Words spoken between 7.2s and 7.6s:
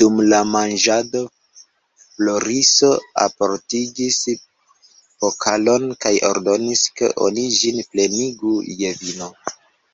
oni